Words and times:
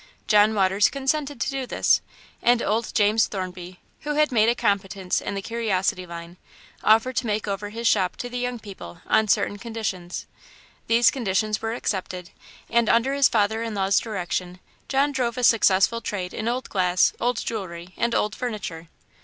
John 0.25 0.55
Waters 0.55 0.89
consented 0.89 1.39
to 1.41 1.49
do 1.51 1.67
this, 1.67 2.01
and 2.41 2.63
old 2.63 2.91
James 2.95 3.27
Thornby, 3.27 3.79
who 3.99 4.15
had 4.15 4.31
made 4.31 4.49
a 4.49 4.55
competence 4.55 5.21
in 5.21 5.35
the 5.35 5.43
curiosity 5.43 6.07
line, 6.07 6.37
offered 6.83 7.15
to 7.17 7.27
make 7.27 7.47
over 7.47 7.69
his 7.69 7.85
shop 7.87 8.15
to 8.15 8.27
the 8.27 8.39
young 8.39 8.57
couple 8.57 9.01
on 9.05 9.27
certain 9.27 9.59
conditions; 9.59 10.25
these 10.87 11.11
conditions 11.11 11.61
were 11.61 11.75
accepted, 11.75 12.31
and 12.67 12.89
under 12.89 13.13
his 13.13 13.29
father 13.29 13.61
in 13.61 13.75
law's 13.75 13.99
direction 13.99 14.59
John 14.87 15.11
drove 15.11 15.37
a 15.37 15.43
successful 15.43 16.01
trade 16.01 16.33
in 16.33 16.47
old 16.47 16.67
glass, 16.69 17.13
old 17.21 17.37
jewellery, 17.37 17.93
and 17.95 18.15
old 18.15 18.33
furniture. 18.33 18.87